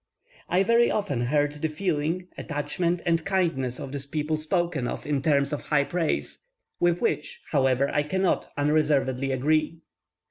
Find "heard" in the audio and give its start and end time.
1.27-1.51